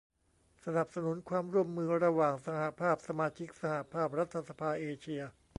[0.65, 5.21] สนับสนุนความร่วมมือระหว่างสหภาพสมาชิกสหภาพรัฐสภาเอเชีย